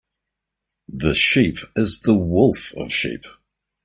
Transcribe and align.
The 0.91 1.13
sheep 1.13 1.57
is 1.75 1.99
the 1.99 2.15
wolf 2.15 2.73
of 2.75 2.91
sheep. 2.91 3.23